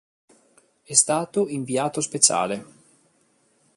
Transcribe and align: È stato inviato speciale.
È 0.81 0.93
stato 0.95 1.47
inviato 1.47 2.01
speciale. 2.01 2.65